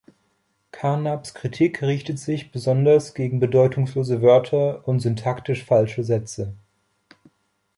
[0.71, 6.53] Carnaps Kritik richtete sich besonders gegen bedeutungslose Wörter und syntaktisch falsche Sätze.